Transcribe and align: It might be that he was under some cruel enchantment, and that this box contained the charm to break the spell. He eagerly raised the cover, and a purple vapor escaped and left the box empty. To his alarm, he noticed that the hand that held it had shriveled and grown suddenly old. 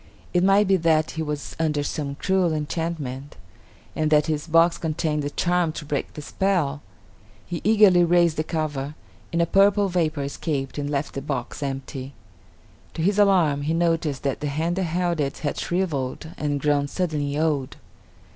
It 0.33 0.43
might 0.43 0.67
be 0.67 0.77
that 0.77 1.11
he 1.11 1.21
was 1.21 1.55
under 1.59 1.83
some 1.83 2.15
cruel 2.15 2.53
enchantment, 2.55 3.37
and 3.95 4.09
that 4.09 4.23
this 4.23 4.47
box 4.47 4.79
contained 4.79 5.21
the 5.21 5.29
charm 5.29 5.71
to 5.73 5.85
break 5.85 6.15
the 6.15 6.23
spell. 6.23 6.81
He 7.45 7.61
eagerly 7.63 8.03
raised 8.03 8.35
the 8.37 8.43
cover, 8.43 8.95
and 9.31 9.43
a 9.43 9.45
purple 9.45 9.89
vapor 9.89 10.23
escaped 10.23 10.79
and 10.79 10.89
left 10.89 11.13
the 11.13 11.21
box 11.21 11.61
empty. 11.61 12.15
To 12.95 13.03
his 13.03 13.19
alarm, 13.19 13.61
he 13.61 13.75
noticed 13.75 14.23
that 14.23 14.39
the 14.39 14.47
hand 14.47 14.77
that 14.77 14.85
held 14.85 15.19
it 15.19 15.37
had 15.45 15.59
shriveled 15.59 16.29
and 16.35 16.59
grown 16.59 16.87
suddenly 16.87 17.37
old. 17.37 17.77